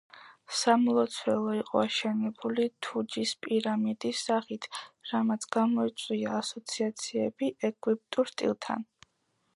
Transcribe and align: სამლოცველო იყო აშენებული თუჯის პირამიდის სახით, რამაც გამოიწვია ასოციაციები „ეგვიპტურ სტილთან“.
სამლოცველო 0.59 1.51
იყო 1.57 1.81
აშენებული 1.87 2.65
თუჯის 2.87 3.35
პირამიდის 3.47 4.23
სახით, 4.31 4.67
რამაც 5.13 5.47
გამოიწვია 5.57 6.35
ასოციაციები 6.43 7.55
„ეგვიპტურ 7.71 8.35
სტილთან“. 8.37 8.91